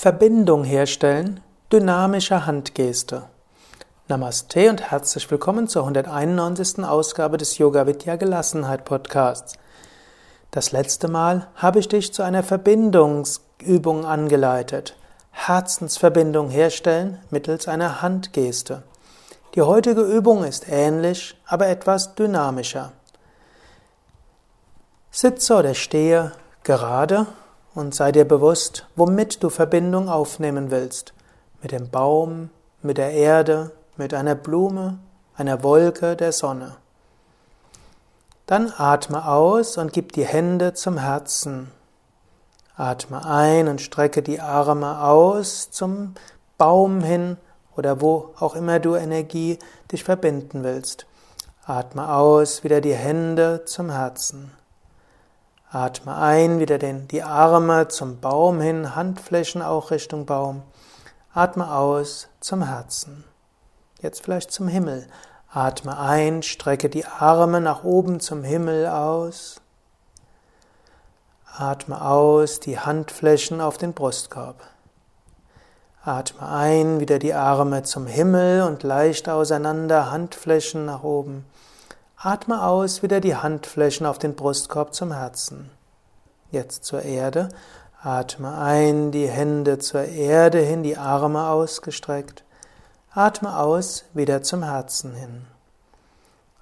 [0.00, 1.40] Verbindung herstellen,
[1.72, 3.24] dynamische Handgeste.
[4.06, 6.84] Namaste und herzlich willkommen zur 191.
[6.84, 9.54] Ausgabe des Yoga Vidya Gelassenheit Podcasts.
[10.52, 14.96] Das letzte Mal habe ich dich zu einer Verbindungsübung angeleitet.
[15.32, 18.84] Herzensverbindung herstellen mittels einer Handgeste.
[19.56, 22.92] Die heutige Übung ist ähnlich, aber etwas dynamischer.
[25.10, 26.30] Sitze oder stehe
[26.62, 27.26] gerade
[27.78, 31.14] und sei dir bewusst, womit du Verbindung aufnehmen willst.
[31.62, 32.50] Mit dem Baum,
[32.82, 34.98] mit der Erde, mit einer Blume,
[35.36, 36.76] einer Wolke, der Sonne.
[38.46, 41.70] Dann atme aus und gib die Hände zum Herzen.
[42.76, 46.14] Atme ein und strecke die Arme aus zum
[46.56, 47.36] Baum hin
[47.76, 49.58] oder wo auch immer du Energie
[49.92, 51.06] dich verbinden willst.
[51.64, 54.50] Atme aus, wieder die Hände zum Herzen.
[55.70, 60.62] Atme ein, wieder den, die Arme zum Baum hin, Handflächen auch Richtung Baum.
[61.34, 63.24] Atme aus zum Herzen.
[64.00, 65.06] Jetzt vielleicht zum Himmel.
[65.52, 69.60] Atme ein, strecke die Arme nach oben zum Himmel aus.
[71.54, 74.62] Atme aus, die Handflächen auf den Brustkorb.
[76.02, 81.44] Atme ein, wieder die Arme zum Himmel und leicht auseinander, Handflächen nach oben.
[82.20, 85.70] Atme aus, wieder die Handflächen auf den Brustkorb zum Herzen.
[86.50, 87.48] Jetzt zur Erde.
[88.02, 92.42] Atme ein, die Hände zur Erde hin, die Arme ausgestreckt.
[93.12, 95.46] Atme aus, wieder zum Herzen hin.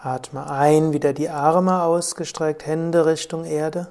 [0.00, 3.90] Atme ein, wieder die Arme ausgestreckt, Hände Richtung Erde.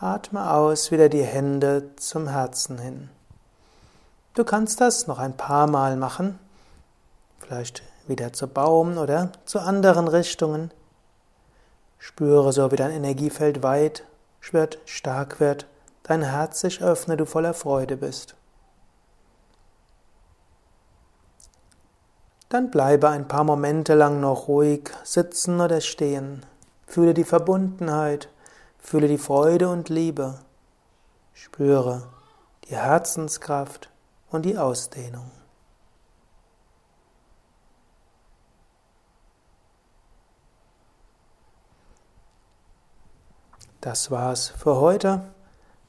[0.00, 3.10] Atme aus, wieder die Hände zum Herzen hin.
[4.32, 6.38] Du kannst das noch ein paar Mal machen.
[7.38, 10.70] Vielleicht wieder zu Baum oder zu anderen Richtungen.
[11.98, 14.04] Spüre so, wie dein Energiefeld weit
[14.52, 15.66] wird, stark wird,
[16.02, 18.36] dein Herz sich öffne, du voller Freude bist.
[22.50, 26.44] Dann bleibe ein paar Momente lang noch ruhig sitzen oder stehen.
[26.86, 28.28] Fühle die Verbundenheit,
[28.78, 30.38] fühle die Freude und Liebe.
[31.32, 32.04] Spüre
[32.68, 33.90] die Herzenskraft
[34.30, 35.30] und die Ausdehnung.
[43.84, 45.20] Das war's für heute.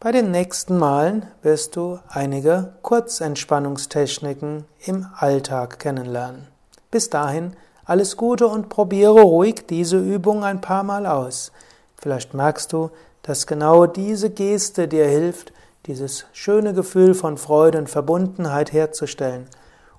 [0.00, 6.48] Bei den nächsten Malen wirst du einige Kurzentspannungstechniken im Alltag kennenlernen.
[6.90, 11.52] Bis dahin alles Gute und probiere ruhig diese Übung ein paar Mal aus.
[11.96, 12.90] Vielleicht merkst du,
[13.22, 15.52] dass genau diese Geste dir hilft,
[15.86, 19.46] dieses schöne Gefühl von Freude und Verbundenheit herzustellen.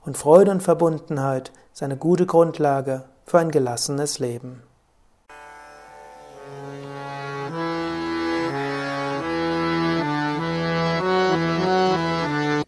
[0.03, 4.63] Und Freude und Verbundenheit ist eine gute Grundlage für ein gelassenes Leben.